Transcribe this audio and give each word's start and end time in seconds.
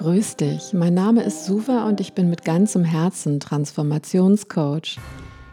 Grüß 0.00 0.36
dich, 0.36 0.72
mein 0.72 0.94
Name 0.94 1.22
ist 1.24 1.44
Suva 1.44 1.86
und 1.86 2.00
ich 2.00 2.14
bin 2.14 2.30
mit 2.30 2.42
ganzem 2.42 2.84
Herzen 2.84 3.38
Transformationscoach. 3.38 4.98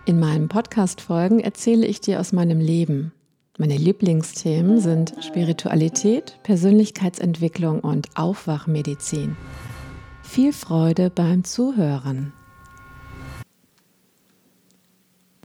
In 0.06 0.22
meinen 0.22 0.48
Podcast-Folgen 0.48 1.42
erzähle 1.42 1.86
ich 1.86 2.00
dir 2.00 2.22
aus 2.22 2.32
meinem 2.32 2.62
Leben. 2.62 3.12
Meine 3.58 3.76
Lieblingsthemen 3.76 4.80
sind 4.80 5.16
Spiritualität, 5.20 6.40
Persönlichkeitsentwicklung 6.44 7.82
und 7.82 8.08
Aufwachmedizin. 8.16 9.36
Viel 10.24 10.54
Freude 10.54 11.10
beim 11.10 11.44
Zuhören. 11.44 12.32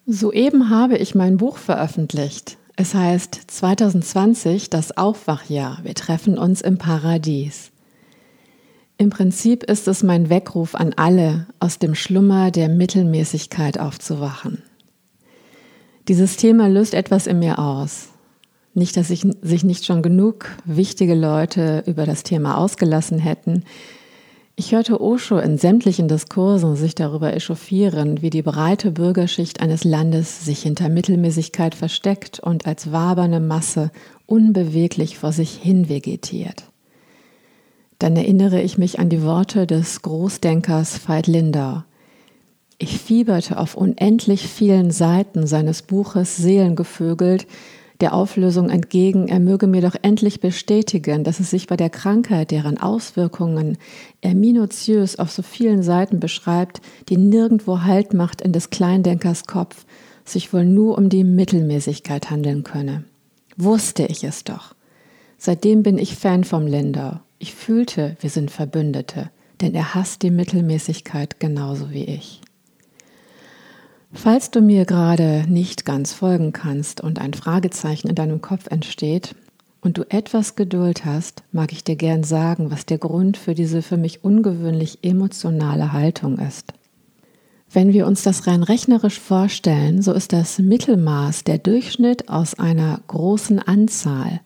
Soeben 0.06 0.70
habe 0.70 0.96
ich 0.96 1.16
mein 1.16 1.38
Buch 1.38 1.56
veröffentlicht. 1.56 2.56
Es 2.76 2.94
heißt 2.94 3.34
2020 3.48 4.70
das 4.70 4.96
Aufwachjahr. 4.96 5.80
Wir 5.82 5.96
treffen 5.96 6.38
uns 6.38 6.60
im 6.60 6.78
Paradies. 6.78 7.71
Im 9.02 9.10
Prinzip 9.10 9.64
ist 9.64 9.88
es 9.88 10.04
mein 10.04 10.30
Weckruf 10.30 10.76
an 10.76 10.92
alle, 10.94 11.48
aus 11.58 11.80
dem 11.80 11.96
Schlummer 11.96 12.52
der 12.52 12.68
Mittelmäßigkeit 12.68 13.80
aufzuwachen. 13.80 14.62
Dieses 16.06 16.36
Thema 16.36 16.68
löst 16.68 16.94
etwas 16.94 17.26
in 17.26 17.40
mir 17.40 17.58
aus. 17.58 18.10
Nicht, 18.74 18.96
dass 18.96 19.10
ich, 19.10 19.26
sich 19.40 19.64
nicht 19.64 19.86
schon 19.86 20.02
genug 20.02 20.50
wichtige 20.64 21.16
Leute 21.16 21.82
über 21.88 22.06
das 22.06 22.22
Thema 22.22 22.56
ausgelassen 22.56 23.18
hätten. 23.18 23.64
Ich 24.54 24.70
hörte 24.70 25.00
Osho 25.00 25.36
in 25.38 25.58
sämtlichen 25.58 26.06
Diskursen 26.06 26.76
sich 26.76 26.94
darüber 26.94 27.34
echauffieren, 27.34 28.22
wie 28.22 28.30
die 28.30 28.42
breite 28.42 28.92
Bürgerschicht 28.92 29.58
eines 29.60 29.82
Landes 29.82 30.44
sich 30.44 30.62
hinter 30.62 30.88
Mittelmäßigkeit 30.88 31.74
versteckt 31.74 32.38
und 32.38 32.68
als 32.68 32.92
wabernde 32.92 33.40
Masse 33.40 33.90
unbeweglich 34.26 35.18
vor 35.18 35.32
sich 35.32 35.54
hin 35.54 35.88
vegetiert 35.88 36.71
dann 38.02 38.16
erinnere 38.16 38.60
ich 38.60 38.78
mich 38.78 38.98
an 38.98 39.08
die 39.08 39.22
Worte 39.22 39.66
des 39.66 40.02
Großdenkers 40.02 41.08
Veit 41.08 41.28
Lindau. 41.28 41.84
Ich 42.78 42.98
fieberte 42.98 43.58
auf 43.58 43.76
unendlich 43.76 44.48
vielen 44.48 44.90
Seiten 44.90 45.46
seines 45.46 45.82
Buches 45.82 46.36
Seelengevögelt 46.36 47.46
der 48.00 48.14
Auflösung 48.14 48.68
entgegen, 48.68 49.28
er 49.28 49.38
möge 49.38 49.68
mir 49.68 49.80
doch 49.80 49.94
endlich 50.02 50.40
bestätigen, 50.40 51.22
dass 51.22 51.38
es 51.38 51.50
sich 51.50 51.68
bei 51.68 51.76
der 51.76 51.90
Krankheit, 51.90 52.50
deren 52.50 52.76
Auswirkungen 52.76 53.78
er 54.20 54.34
minutiös 54.34 55.20
auf 55.20 55.30
so 55.30 55.42
vielen 55.42 55.84
Seiten 55.84 56.18
beschreibt, 56.18 56.80
die 57.08 57.16
nirgendwo 57.16 57.82
Halt 57.82 58.12
macht 58.12 58.40
in 58.40 58.52
des 58.52 58.70
Kleindenkers 58.70 59.46
Kopf, 59.46 59.86
sich 60.24 60.52
wohl 60.52 60.64
nur 60.64 60.98
um 60.98 61.08
die 61.08 61.22
Mittelmäßigkeit 61.22 62.28
handeln 62.28 62.64
könne. 62.64 63.04
Wusste 63.56 64.04
ich 64.06 64.24
es 64.24 64.42
doch. 64.42 64.74
Seitdem 65.38 65.84
bin 65.84 65.96
ich 65.96 66.16
Fan 66.16 66.42
vom 66.42 66.66
Lindau. 66.66 67.20
Ich 67.42 67.56
fühlte, 67.56 68.16
wir 68.20 68.30
sind 68.30 68.52
Verbündete, 68.52 69.28
denn 69.60 69.74
er 69.74 69.96
hasst 69.96 70.22
die 70.22 70.30
Mittelmäßigkeit 70.30 71.40
genauso 71.40 71.90
wie 71.90 72.04
ich. 72.04 72.40
Falls 74.12 74.52
du 74.52 74.60
mir 74.60 74.84
gerade 74.84 75.44
nicht 75.48 75.84
ganz 75.84 76.12
folgen 76.12 76.52
kannst 76.52 77.00
und 77.00 77.18
ein 77.18 77.34
Fragezeichen 77.34 78.06
in 78.06 78.14
deinem 78.14 78.42
Kopf 78.42 78.68
entsteht 78.68 79.34
und 79.80 79.98
du 79.98 80.08
etwas 80.08 80.54
Geduld 80.54 81.04
hast, 81.04 81.42
mag 81.50 81.72
ich 81.72 81.82
dir 81.82 81.96
gern 81.96 82.22
sagen, 82.22 82.70
was 82.70 82.86
der 82.86 82.98
Grund 82.98 83.36
für 83.36 83.54
diese 83.54 83.82
für 83.82 83.96
mich 83.96 84.22
ungewöhnlich 84.22 85.00
emotionale 85.02 85.92
Haltung 85.92 86.38
ist. 86.38 86.72
Wenn 87.72 87.92
wir 87.92 88.06
uns 88.06 88.22
das 88.22 88.46
rein 88.46 88.62
rechnerisch 88.62 89.18
vorstellen, 89.18 90.00
so 90.00 90.12
ist 90.12 90.32
das 90.32 90.60
Mittelmaß 90.60 91.42
der 91.42 91.58
Durchschnitt 91.58 92.28
aus 92.28 92.54
einer 92.54 93.00
großen 93.08 93.58
Anzahl, 93.58 94.42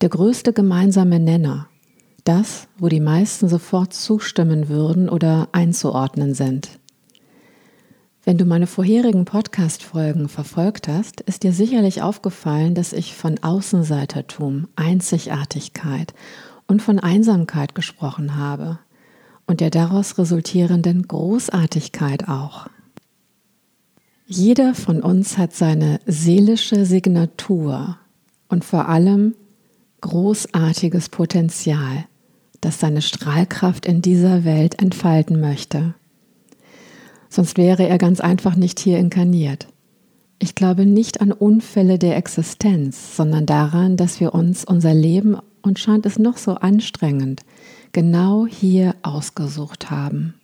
der 0.00 0.08
größte 0.08 0.54
gemeinsame 0.54 1.20
Nenner 1.20 1.68
das, 2.28 2.68
wo 2.78 2.88
die 2.88 3.00
meisten 3.00 3.48
sofort 3.48 3.92
zustimmen 3.92 4.68
würden 4.68 5.08
oder 5.08 5.48
einzuordnen 5.52 6.34
sind. 6.34 6.78
Wenn 8.24 8.38
du 8.38 8.44
meine 8.44 8.66
vorherigen 8.66 9.24
Podcast-Folgen 9.24 10.28
verfolgt 10.28 10.88
hast, 10.88 11.20
ist 11.20 11.44
dir 11.44 11.52
sicherlich 11.52 12.02
aufgefallen, 12.02 12.74
dass 12.74 12.92
ich 12.92 13.14
von 13.14 13.38
Außenseitertum, 13.40 14.66
Einzigartigkeit 14.74 16.12
und 16.66 16.82
von 16.82 16.98
Einsamkeit 16.98 17.76
gesprochen 17.76 18.36
habe 18.36 18.80
und 19.46 19.60
der 19.60 19.70
daraus 19.70 20.18
resultierenden 20.18 21.06
Großartigkeit 21.06 22.28
auch. 22.28 22.66
Jeder 24.26 24.74
von 24.74 25.02
uns 25.02 25.38
hat 25.38 25.54
seine 25.54 26.00
seelische 26.04 26.84
Signatur 26.84 27.96
und 28.48 28.64
vor 28.64 28.88
allem 28.88 29.36
großartiges 30.00 31.10
Potenzial, 31.10 32.06
das 32.66 32.80
seine 32.80 33.00
Strahlkraft 33.00 33.86
in 33.86 34.02
dieser 34.02 34.44
Welt 34.44 34.82
entfalten 34.82 35.40
möchte. 35.40 35.94
Sonst 37.28 37.56
wäre 37.56 37.88
er 37.88 37.96
ganz 37.96 38.20
einfach 38.20 38.56
nicht 38.56 38.80
hier 38.80 38.98
inkarniert. 38.98 39.68
Ich 40.40 40.56
glaube 40.56 40.84
nicht 40.84 41.20
an 41.20 41.30
Unfälle 41.30 41.96
der 41.96 42.16
Existenz, 42.16 43.16
sondern 43.16 43.46
daran, 43.46 43.96
dass 43.96 44.18
wir 44.18 44.34
uns 44.34 44.64
unser 44.64 44.94
Leben, 44.94 45.38
und 45.62 45.80
scheint 45.80 46.06
es 46.06 46.16
noch 46.18 46.36
so 46.36 46.54
anstrengend, 46.54 47.42
genau 47.90 48.46
hier 48.46 48.94
ausgesucht 49.02 49.90
haben. 49.90 50.34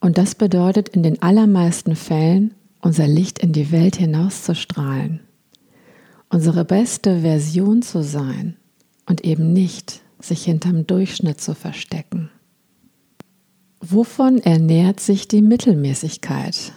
Und 0.00 0.18
das 0.18 0.36
bedeutet 0.36 0.88
in 0.88 1.02
den 1.02 1.20
allermeisten 1.20 1.96
Fällen, 1.96 2.54
unser 2.80 3.08
Licht 3.08 3.40
in 3.40 3.52
die 3.52 3.72
Welt 3.72 3.96
hinauszustrahlen, 3.96 5.20
unsere 6.28 6.64
beste 6.64 7.22
Version 7.22 7.82
zu 7.82 8.04
sein 8.04 8.56
und 9.06 9.24
eben 9.24 9.52
nicht 9.52 10.03
sich 10.26 10.44
hinterm 10.44 10.86
Durchschnitt 10.86 11.40
zu 11.40 11.54
verstecken. 11.54 12.30
Wovon 13.80 14.38
ernährt 14.38 15.00
sich 15.00 15.28
die 15.28 15.42
Mittelmäßigkeit? 15.42 16.72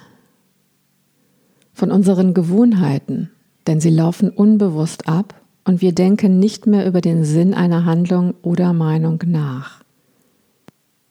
Von 1.74 1.92
unseren 1.92 2.34
Gewohnheiten, 2.34 3.30
denn 3.66 3.80
sie 3.80 3.90
laufen 3.90 4.30
unbewusst 4.30 5.08
ab 5.08 5.40
und 5.64 5.82
wir 5.82 5.94
denken 5.94 6.40
nicht 6.40 6.68
mehr 6.68 6.88
über 6.88 7.02
den 7.02 7.24
Sinn 7.24 7.54
einer 7.54 7.86
Handlung 7.86 8.34
oder 8.42 8.74
Meinung 8.74 9.22
nach. 9.26 9.84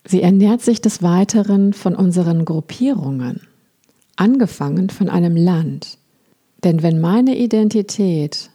Sie 0.06 0.22
ernährt 0.22 0.62
sich 0.62 0.80
des 0.80 1.02
Weiteren 1.02 1.72
von 1.72 1.94
unseren 1.94 2.44
Gruppierungen, 2.44 3.40
angefangen 4.16 4.90
von 4.90 5.08
einem 5.08 5.36
Land. 5.36 5.98
Denn 6.62 6.82
wenn 6.82 7.00
meine 7.00 7.36
Identität 7.36 8.50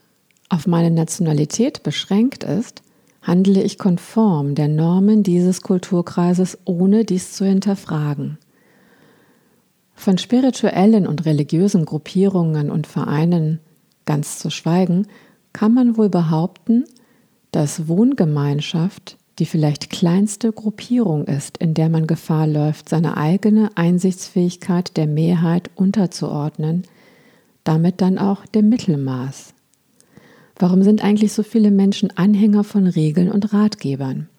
auf 0.50 0.68
meine 0.68 0.92
Nationalität 0.92 1.84
beschränkt 1.84 2.44
ist, 2.44 2.82
handle 3.22 3.62
ich 3.62 3.78
konform 3.78 4.56
der 4.56 4.68
Normen 4.68 5.24
dieses 5.24 5.62
Kulturkreises, 5.62 6.58
ohne 6.66 7.06
dies 7.06 7.34
zu 7.34 7.46
hinterfragen. 7.46 8.38
Von 9.94 10.18
spirituellen 10.18 11.06
und 11.06 11.26
religiösen 11.26 11.86
Gruppierungen 11.86 12.72
und 12.72 12.88
Vereinen 12.88 13.60
ganz 14.06 14.40
zu 14.40 14.50
schweigen, 14.50 15.08
kann 15.54 15.74
man 15.74 15.98
wohl 15.98 16.10
behaupten, 16.10 16.86
dass 17.52 17.88
Wohngemeinschaft 17.88 19.18
die 19.40 19.46
vielleicht 19.46 19.90
kleinste 19.90 20.52
Gruppierung 20.52 21.26
ist, 21.26 21.58
in 21.58 21.74
der 21.74 21.90
man 21.90 22.06
Gefahr 22.06 22.46
läuft, 22.46 22.90
seine 22.90 23.18
eigene 23.18 23.72
Einsichtsfähigkeit 23.76 24.96
der 24.98 25.08
Mehrheit 25.08 25.72
unterzuordnen, 25.74 26.84
damit 27.64 28.02
dann 28.02 28.20
auch 28.20 28.46
dem 28.46 28.70
Mittelmaß. 28.70 29.56
Warum 30.62 30.84
sind 30.84 31.04
eigentlich 31.04 31.34
so 31.34 31.42
viele 31.42 31.72
Menschen 31.72 32.16
Anhänger 32.16 32.64
von 32.64 32.86
Regeln 32.86 33.32
und 33.32 33.52
Ratgebern? 33.52 34.30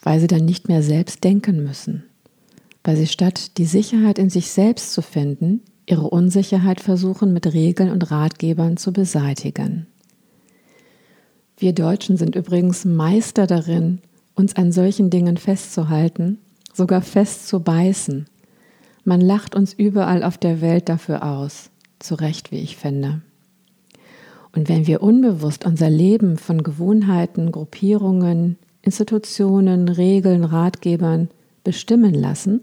Weil 0.00 0.20
sie 0.20 0.28
dann 0.28 0.44
nicht 0.44 0.68
mehr 0.68 0.84
selbst 0.84 1.24
denken 1.24 1.64
müssen. 1.64 2.04
Weil 2.84 2.96
sie 2.96 3.08
statt 3.08 3.58
die 3.58 3.64
Sicherheit 3.64 4.20
in 4.20 4.30
sich 4.30 4.52
selbst 4.52 4.92
zu 4.92 5.02
finden, 5.02 5.60
ihre 5.86 6.08
Unsicherheit 6.08 6.80
versuchen 6.80 7.32
mit 7.32 7.52
Regeln 7.52 7.90
und 7.90 8.12
Ratgebern 8.12 8.76
zu 8.76 8.92
beseitigen. 8.92 9.88
Wir 11.56 11.72
Deutschen 11.72 12.16
sind 12.16 12.36
übrigens 12.36 12.84
Meister 12.84 13.48
darin, 13.48 13.98
uns 14.36 14.54
an 14.54 14.70
solchen 14.70 15.10
Dingen 15.10 15.36
festzuhalten, 15.36 16.38
sogar 16.72 17.02
festzubeißen. 17.02 18.26
Man 19.02 19.20
lacht 19.20 19.56
uns 19.56 19.72
überall 19.72 20.22
auf 20.22 20.38
der 20.38 20.60
Welt 20.60 20.88
dafür 20.88 21.24
aus, 21.24 21.70
zu 21.98 22.14
Recht, 22.14 22.52
wie 22.52 22.60
ich 22.60 22.76
finde. 22.76 23.20
Und 24.54 24.68
wenn 24.68 24.86
wir 24.86 25.02
unbewusst 25.02 25.64
unser 25.64 25.88
Leben 25.88 26.36
von 26.36 26.62
Gewohnheiten, 26.62 27.52
Gruppierungen, 27.52 28.58
Institutionen, 28.82 29.88
Regeln, 29.88 30.44
Ratgebern 30.44 31.28
bestimmen 31.64 32.14
lassen, 32.14 32.60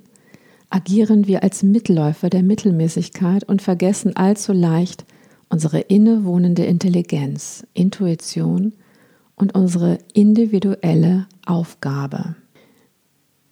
agieren 0.69 1.27
wir 1.27 1.41
als 1.41 1.63
Mitläufer 1.63 2.29
der 2.29 2.43
Mittelmäßigkeit 2.43 3.43
und 3.43 3.61
vergessen 3.61 4.15
allzu 4.15 4.53
leicht 4.53 5.05
unsere 5.49 5.79
innewohnende 5.79 6.63
Intelligenz, 6.65 7.65
Intuition 7.73 8.73
und 9.35 9.55
unsere 9.55 9.97
individuelle 10.13 11.25
Aufgabe. 11.45 12.35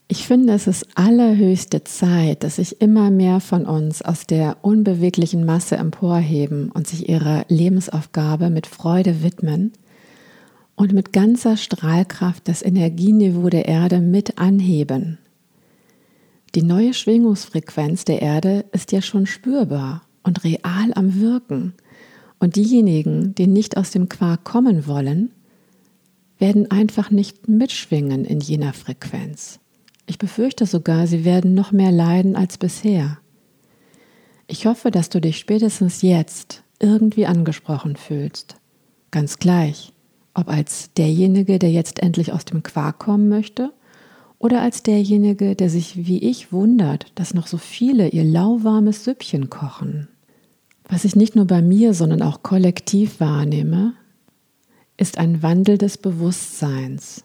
Ich 0.10 0.26
finde, 0.26 0.54
es 0.54 0.68
ist 0.68 0.88
allerhöchste 0.96 1.84
Zeit, 1.84 2.44
dass 2.44 2.56
sich 2.56 2.82
immer 2.82 3.12
mehr 3.12 3.42
von 3.42 3.66
uns 3.66 4.02
aus 4.02 4.26
der 4.26 4.58
unbeweglichen 4.62 5.46
Masse 5.46 5.76
emporheben 5.76 6.72
und 6.72 6.88
sich 6.88 7.10
ihrer 7.10 7.44
Lebensaufgabe 7.50 8.50
mit 8.50 8.68
Freude 8.68 9.22
widmen 9.22 9.74
und 10.76 10.94
mit 10.94 11.12
ganzer 11.12 11.58
Strahlkraft 11.58 12.48
das 12.48 12.62
Energieniveau 12.62 13.50
der 13.50 13.68
Erde 13.68 14.00
mit 14.00 14.38
anheben. 14.38 15.18
Die 16.56 16.64
neue 16.64 16.94
Schwingungsfrequenz 16.94 18.06
der 18.06 18.22
Erde 18.22 18.64
ist 18.72 18.94
ja 18.94 19.02
schon 19.02 19.26
spürbar 19.26 20.04
und 20.24 20.46
real 20.46 20.94
am 20.96 21.20
Wirken. 21.20 21.74
Und 22.40 22.56
diejenigen, 22.56 23.36
die 23.36 23.48
nicht 23.48 23.76
aus 23.76 23.92
dem 23.92 24.08
Quark 24.08 24.46
kommen 24.46 24.88
wollen, 24.88 25.32
werden 26.40 26.72
einfach 26.72 27.12
nicht 27.12 27.50
mitschwingen 27.50 28.24
in 28.24 28.40
jener 28.40 28.72
Frequenz. 28.72 29.60
Ich 30.08 30.18
befürchte 30.18 30.66
sogar, 30.66 31.06
sie 31.06 31.26
werden 31.26 31.54
noch 31.54 31.72
mehr 31.72 31.92
leiden 31.92 32.36
als 32.36 32.58
bisher. 32.58 33.20
Ich 34.48 34.66
hoffe, 34.66 34.90
dass 34.90 35.10
du 35.10 35.20
dich 35.20 35.38
spätestens 35.38 36.02
jetzt 36.02 36.64
irgendwie 36.80 37.26
angesprochen 37.26 37.98
fühlst. 37.98 38.56
Ganz 39.12 39.38
gleich, 39.38 39.92
ob 40.34 40.48
als 40.48 40.94
derjenige, 40.94 41.60
der 41.60 41.72
jetzt 41.72 42.02
endlich 42.02 42.32
aus 42.32 42.46
dem 42.46 42.64
Quark 42.64 43.00
kommen 43.00 43.28
möchte, 43.28 43.74
oder 44.40 44.62
als 44.62 44.84
derjenige, 44.84 45.56
der 45.56 45.70
sich 45.70 46.08
wie 46.08 46.20
ich 46.20 46.54
wundert, 46.54 47.12
dass 47.16 47.34
noch 47.34 47.48
so 47.48 47.58
viele 47.58 48.10
ihr 48.10 48.24
lauwarmes 48.24 49.04
Süppchen 49.04 49.50
kochen. 49.50 50.08
Was 50.88 51.06
ich 51.06 51.16
nicht 51.16 51.36
nur 51.36 51.46
bei 51.46 51.62
mir, 51.62 51.94
sondern 51.94 52.22
auch 52.22 52.44
kollektiv 52.44 53.20
wahrnehme, 53.20 53.94
ist 54.96 55.18
ein 55.18 55.44
Wandel 55.44 55.78
des 55.78 55.98
Bewusstseins. 55.98 57.24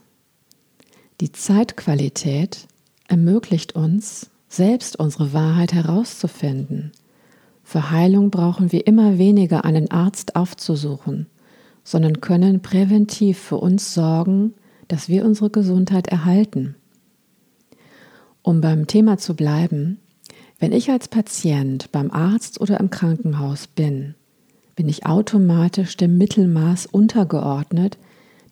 Die 1.20 1.30
Zeitqualität 1.30 2.66
ermöglicht 3.12 3.74
uns, 3.74 4.30
selbst 4.48 4.98
unsere 4.98 5.34
Wahrheit 5.34 5.74
herauszufinden. 5.74 6.92
Für 7.62 7.90
Heilung 7.90 8.30
brauchen 8.30 8.72
wir 8.72 8.86
immer 8.86 9.18
weniger 9.18 9.66
einen 9.66 9.90
Arzt 9.90 10.34
aufzusuchen, 10.34 11.26
sondern 11.84 12.22
können 12.22 12.62
präventiv 12.62 13.38
für 13.38 13.58
uns 13.58 13.92
sorgen, 13.92 14.54
dass 14.88 15.10
wir 15.10 15.26
unsere 15.26 15.50
Gesundheit 15.50 16.08
erhalten. 16.08 16.74
Um 18.40 18.62
beim 18.62 18.86
Thema 18.86 19.18
zu 19.18 19.36
bleiben, 19.36 19.98
wenn 20.58 20.72
ich 20.72 20.90
als 20.90 21.08
Patient 21.08 21.92
beim 21.92 22.10
Arzt 22.10 22.62
oder 22.62 22.80
im 22.80 22.88
Krankenhaus 22.88 23.66
bin, 23.66 24.14
bin 24.74 24.88
ich 24.88 25.04
automatisch 25.04 25.98
dem 25.98 26.16
Mittelmaß 26.16 26.86
untergeordnet, 26.86 27.98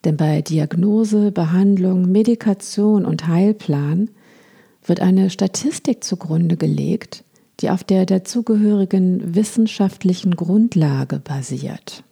denn 0.05 0.17
bei 0.17 0.43
Diagnose, 0.43 1.31
Behandlung, 1.31 2.11
Medikation 2.11 3.05
und 3.05 3.27
Heilplan 3.27 4.11
wird 4.83 4.99
eine 4.99 5.29
Statistik 5.29 6.03
zugrunde 6.03 6.57
gelegt, 6.57 7.23
die 7.59 7.69
auf 7.69 7.83
der 7.83 8.05
dazugehörigen 8.05 9.35
wissenschaftlichen 9.35 10.35
Grundlage 10.35 11.19
basiert. 11.19 12.03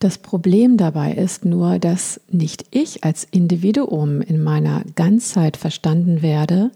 Das 0.00 0.18
Problem 0.18 0.76
dabei 0.76 1.12
ist 1.12 1.44
nur, 1.44 1.78
dass 1.78 2.20
nicht 2.30 2.66
ich 2.70 3.02
als 3.02 3.24
Individuum 3.24 4.20
in 4.20 4.42
meiner 4.42 4.84
Ganzheit 4.94 5.56
verstanden 5.56 6.22
werde 6.22 6.70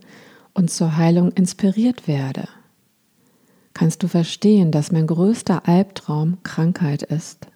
und 0.55 0.71
zur 0.71 0.97
Heilung 0.97 1.31
inspiriert 1.33 2.09
werde. 2.09 2.49
Kannst 3.75 4.03
du 4.03 4.09
verstehen, 4.09 4.71
dass 4.73 4.93
mein 4.93 5.07
größter 5.07 5.69
Albtraum 5.69 6.39
Krankheit 6.43 7.03
ist? 7.05 7.47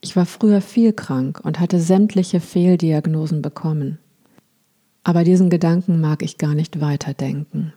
Ich 0.00 0.16
war 0.16 0.26
früher 0.26 0.60
viel 0.60 0.92
krank 0.92 1.40
und 1.44 1.60
hatte 1.60 1.80
sämtliche 1.80 2.40
Fehldiagnosen 2.40 3.40
bekommen. 3.40 3.98
Aber 5.04 5.24
diesen 5.24 5.50
Gedanken 5.50 6.00
mag 6.00 6.22
ich 6.22 6.38
gar 6.38 6.54
nicht 6.54 6.80
weiterdenken. 6.80 7.72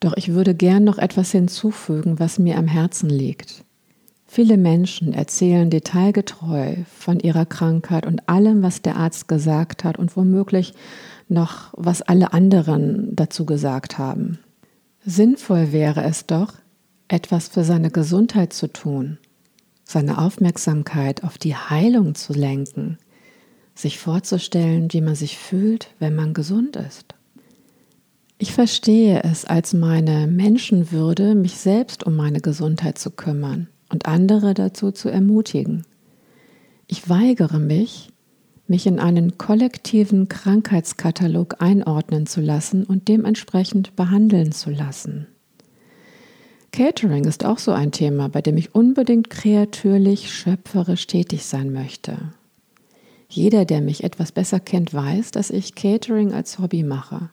Doch 0.00 0.16
ich 0.16 0.32
würde 0.32 0.54
gern 0.54 0.84
noch 0.84 0.98
etwas 0.98 1.30
hinzufügen, 1.30 2.18
was 2.18 2.38
mir 2.38 2.56
am 2.56 2.66
Herzen 2.66 3.08
liegt. 3.08 3.64
Viele 4.26 4.56
Menschen 4.56 5.12
erzählen 5.12 5.68
detailgetreu 5.68 6.76
von 6.96 7.20
ihrer 7.20 7.44
Krankheit 7.44 8.06
und 8.06 8.28
allem, 8.28 8.62
was 8.62 8.80
der 8.80 8.96
Arzt 8.96 9.28
gesagt 9.28 9.84
hat 9.84 9.98
und 9.98 10.16
womöglich 10.16 10.72
noch, 11.28 11.74
was 11.76 12.00
alle 12.02 12.32
anderen 12.32 13.14
dazu 13.14 13.44
gesagt 13.44 13.98
haben. 13.98 14.38
Sinnvoll 15.04 15.72
wäre 15.72 16.02
es 16.02 16.26
doch, 16.26 16.54
etwas 17.08 17.48
für 17.48 17.62
seine 17.62 17.90
Gesundheit 17.90 18.54
zu 18.54 18.72
tun, 18.72 19.18
seine 19.84 20.18
Aufmerksamkeit 20.18 21.24
auf 21.24 21.36
die 21.36 21.54
Heilung 21.54 22.14
zu 22.14 22.32
lenken, 22.32 22.96
sich 23.74 23.98
vorzustellen, 23.98 24.92
wie 24.92 25.00
man 25.00 25.14
sich 25.14 25.38
fühlt, 25.38 25.88
wenn 25.98 26.14
man 26.14 26.34
gesund 26.34 26.76
ist. 26.76 27.14
Ich 28.38 28.52
verstehe 28.52 29.22
es 29.22 29.44
als 29.44 29.72
meine 29.72 30.26
Menschenwürde, 30.26 31.34
mich 31.34 31.56
selbst 31.56 32.04
um 32.04 32.16
meine 32.16 32.40
Gesundheit 32.40 32.98
zu 32.98 33.10
kümmern 33.10 33.68
und 33.88 34.06
andere 34.06 34.52
dazu 34.54 34.90
zu 34.90 35.08
ermutigen. 35.08 35.84
Ich 36.88 37.08
weigere 37.08 37.60
mich, 37.60 38.10
mich 38.66 38.86
in 38.86 38.98
einen 38.98 39.38
kollektiven 39.38 40.28
Krankheitskatalog 40.28 41.60
einordnen 41.60 42.26
zu 42.26 42.40
lassen 42.40 42.84
und 42.84 43.06
dementsprechend 43.08 43.94
behandeln 43.96 44.50
zu 44.50 44.70
lassen. 44.70 45.28
Catering 46.72 47.24
ist 47.24 47.44
auch 47.44 47.58
so 47.58 47.70
ein 47.70 47.92
Thema, 47.92 48.28
bei 48.28 48.40
dem 48.40 48.56
ich 48.56 48.74
unbedingt 48.74 49.30
kreatürlich, 49.30 50.32
schöpferisch 50.32 51.06
tätig 51.06 51.44
sein 51.44 51.72
möchte. 51.72 52.16
Jeder, 53.34 53.64
der 53.64 53.80
mich 53.80 54.04
etwas 54.04 54.30
besser 54.30 54.60
kennt, 54.60 54.92
weiß, 54.92 55.30
dass 55.30 55.50
ich 55.50 55.74
Catering 55.74 56.32
als 56.32 56.58
Hobby 56.58 56.82
mache. 56.82 57.30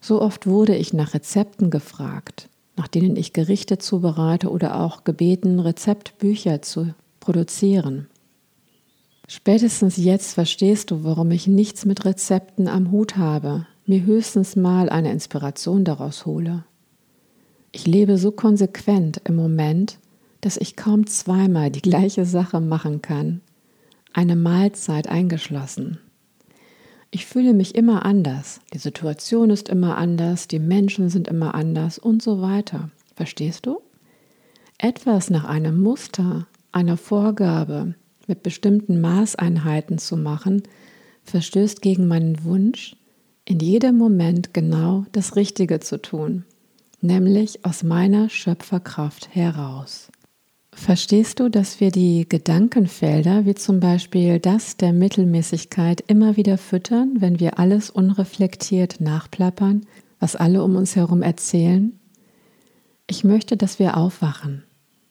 So 0.00 0.22
oft 0.22 0.46
wurde 0.46 0.76
ich 0.76 0.92
nach 0.92 1.12
Rezepten 1.12 1.70
gefragt 1.70 2.48
nach 2.78 2.88
denen 2.88 3.16
ich 3.16 3.32
Gerichte 3.32 3.78
zubereite 3.78 4.50
oder 4.50 4.80
auch 4.80 5.02
gebeten, 5.02 5.58
Rezeptbücher 5.58 6.62
zu 6.62 6.94
produzieren. 7.20 8.06
Spätestens 9.26 9.96
jetzt 9.96 10.32
verstehst 10.32 10.90
du, 10.90 11.04
warum 11.04 11.32
ich 11.32 11.48
nichts 11.48 11.84
mit 11.84 12.04
Rezepten 12.04 12.68
am 12.68 12.92
Hut 12.92 13.16
habe, 13.16 13.66
mir 13.84 14.04
höchstens 14.04 14.56
mal 14.56 14.88
eine 14.88 15.10
Inspiration 15.10 15.84
daraus 15.84 16.24
hole. 16.24 16.64
Ich 17.72 17.86
lebe 17.86 18.16
so 18.16 18.30
konsequent 18.30 19.20
im 19.24 19.36
Moment, 19.36 19.98
dass 20.40 20.56
ich 20.56 20.76
kaum 20.76 21.06
zweimal 21.06 21.70
die 21.70 21.82
gleiche 21.82 22.24
Sache 22.24 22.60
machen 22.60 23.02
kann, 23.02 23.40
eine 24.18 24.34
Mahlzeit 24.34 25.08
eingeschlossen. 25.08 26.00
Ich 27.12 27.24
fühle 27.24 27.54
mich 27.54 27.76
immer 27.76 28.04
anders, 28.04 28.60
die 28.74 28.78
Situation 28.78 29.48
ist 29.48 29.68
immer 29.68 29.96
anders, 29.96 30.48
die 30.48 30.58
Menschen 30.58 31.08
sind 31.08 31.28
immer 31.28 31.54
anders 31.54 32.00
und 32.00 32.20
so 32.20 32.42
weiter. 32.42 32.90
Verstehst 33.14 33.66
du? 33.66 33.80
Etwas 34.76 35.30
nach 35.30 35.44
einem 35.44 35.80
Muster, 35.80 36.48
einer 36.72 36.96
Vorgabe 36.96 37.94
mit 38.26 38.42
bestimmten 38.42 39.00
Maßeinheiten 39.00 39.98
zu 39.98 40.16
machen, 40.16 40.64
verstößt 41.22 41.80
gegen 41.80 42.08
meinen 42.08 42.42
Wunsch, 42.42 42.96
in 43.44 43.60
jedem 43.60 43.96
Moment 43.96 44.52
genau 44.52 45.06
das 45.12 45.36
Richtige 45.36 45.78
zu 45.78 46.02
tun, 46.02 46.44
nämlich 47.00 47.64
aus 47.64 47.84
meiner 47.84 48.30
Schöpferkraft 48.30 49.32
heraus. 49.32 50.10
Verstehst 50.78 51.40
du, 51.40 51.50
dass 51.50 51.80
wir 51.80 51.90
die 51.90 52.26
Gedankenfelder, 52.26 53.44
wie 53.44 53.54
zum 53.54 53.78
Beispiel 53.78 54.38
das 54.38 54.76
der 54.76 54.92
Mittelmäßigkeit, 54.92 56.02
immer 56.06 56.36
wieder 56.36 56.56
füttern, 56.56 57.16
wenn 57.18 57.40
wir 57.40 57.58
alles 57.58 57.90
unreflektiert 57.90 59.00
nachplappern, 59.00 59.86
was 60.20 60.34
alle 60.36 60.62
um 60.62 60.76
uns 60.76 60.94
herum 60.96 61.20
erzählen? 61.20 61.98
Ich 63.06 63.22
möchte, 63.22 63.56
dass 63.56 63.80
wir 63.80 63.96
aufwachen, 63.98 64.62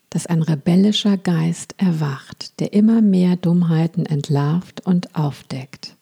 dass 0.09 0.25
ein 0.25 0.41
rebellischer 0.41 1.17
Geist 1.17 1.75
erwacht, 1.77 2.59
der 2.59 2.73
immer 2.73 3.01
mehr 3.01 3.35
Dummheiten 3.35 4.05
entlarvt 4.05 4.83
und 4.85 5.15
aufdeckt. 5.15 5.95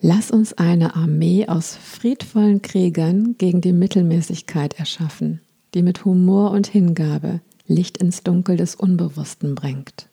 Lass 0.00 0.30
uns 0.30 0.54
eine 0.54 0.96
Armee 0.96 1.46
aus 1.46 1.76
friedvollen 1.76 2.62
Kriegern 2.62 3.36
gegen 3.38 3.60
die 3.60 3.74
Mittelmäßigkeit 3.74 4.78
erschaffen, 4.78 5.42
die 5.74 5.82
mit 5.82 6.04
Humor 6.06 6.50
und 6.50 6.66
Hingabe 6.66 7.40
Licht 7.66 7.98
ins 7.98 8.22
Dunkel 8.22 8.56
des 8.56 8.74
Unbewussten 8.74 9.54
bringt. 9.54 10.08